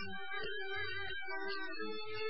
[0.00, 0.16] Thank
[2.22, 2.27] you.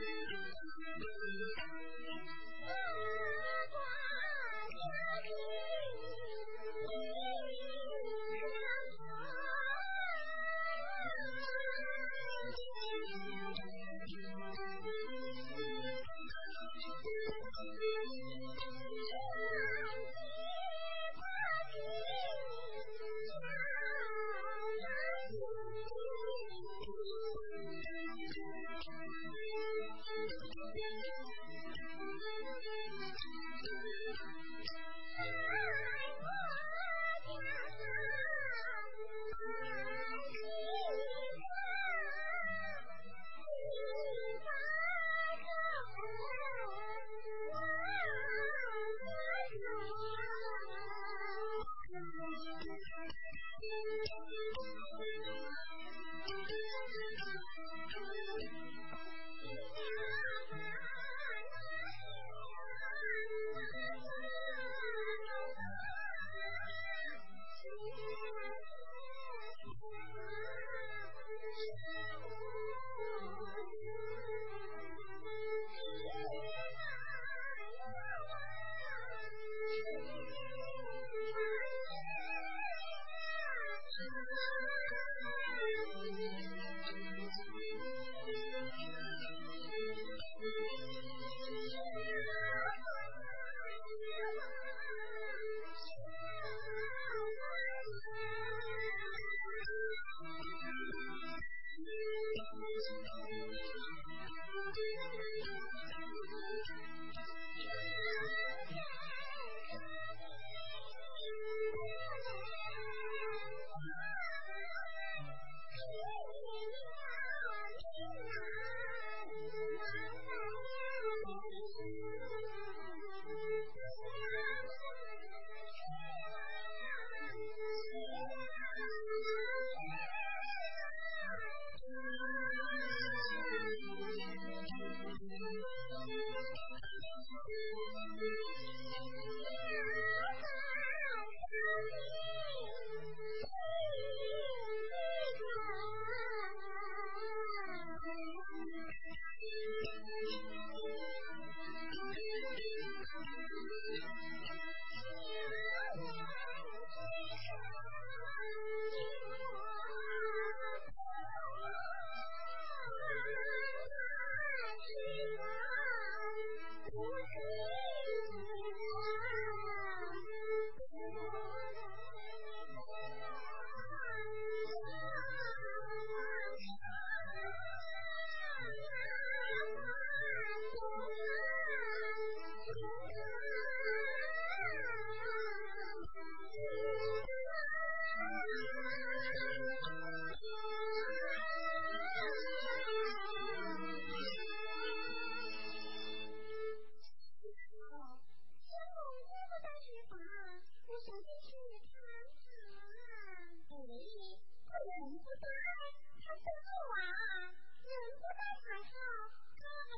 [0.00, 0.07] you.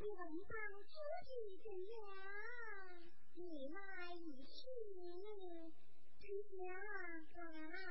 [0.01, 0.71] หลังจาก
[1.29, 2.09] ที่สิ่งนี้
[3.35, 3.89] ได้มา
[4.23, 5.13] อีกทีนึ
[5.51, 5.57] ง
[6.21, 6.75] ที่นี้
[7.35, 7.91] ก็ได้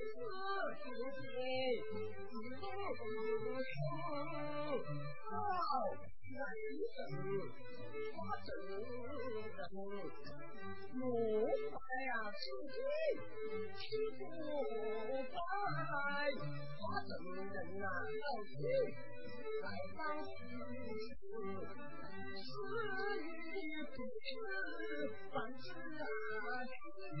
[0.00, 1.24] 此时期，
[2.28, 2.62] 此地
[2.96, 3.00] 如
[3.68, 3.72] 此，
[5.30, 5.32] 到
[6.36, 6.38] 南
[6.94, 6.98] 城，
[8.12, 8.74] 他正要
[9.56, 9.78] 登门。
[10.92, 10.98] 莫
[11.70, 12.40] 怪呀，此
[12.72, 12.74] 地
[13.76, 13.80] 岂
[14.18, 15.36] 不无宝
[15.76, 15.78] 海？
[16.78, 18.60] 他正要登岸钓鱼，
[19.62, 19.64] 来
[19.96, 20.28] 到此
[21.20, 21.22] 地，
[22.42, 22.48] 此
[23.40, 24.32] 地的众生，
[25.32, 27.20] 凡是有下生的。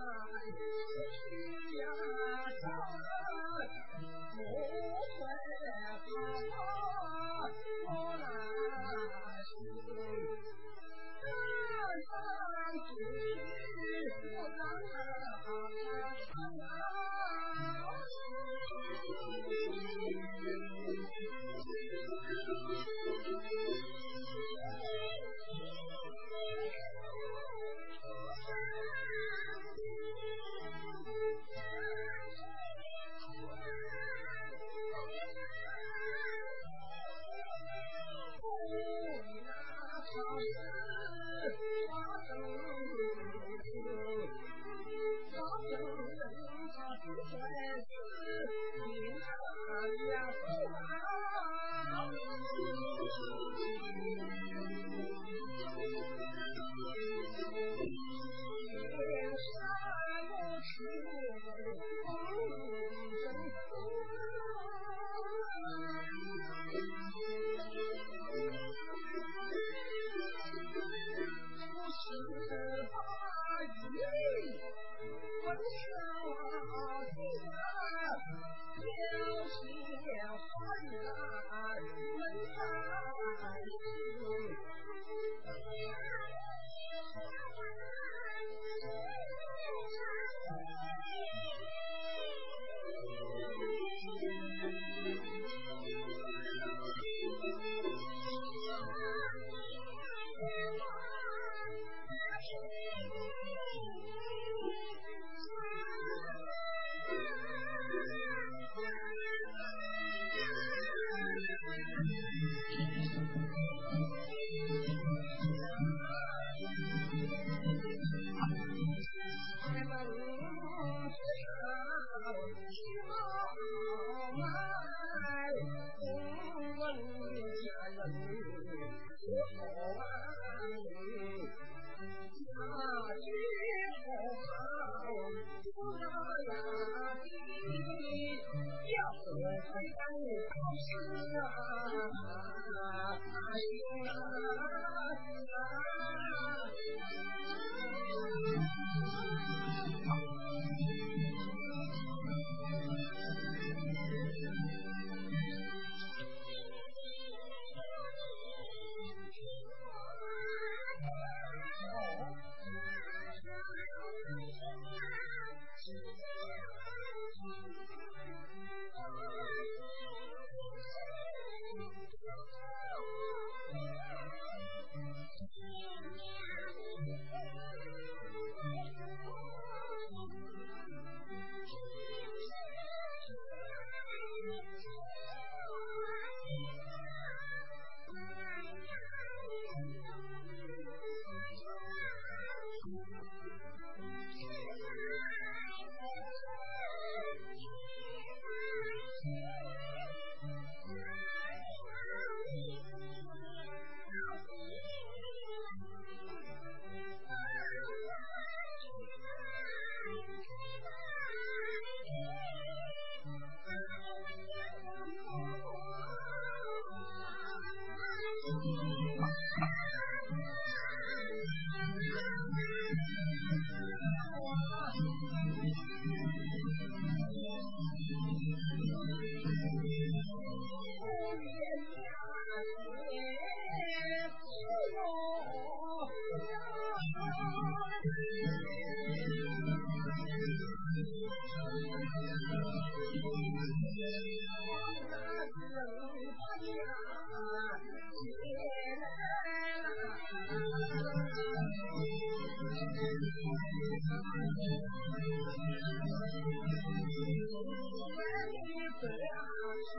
[258.63, 258.67] 你
[258.99, 259.41] 最爱
[259.89, 259.93] 谁？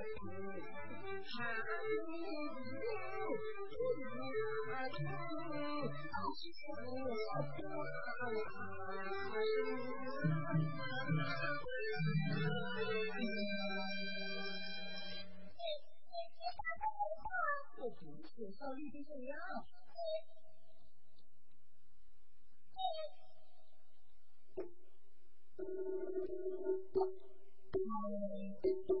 [0.00, 0.08] 是
[28.92, 28.99] 话